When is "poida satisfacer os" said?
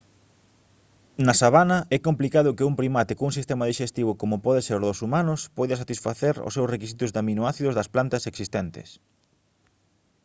5.57-6.53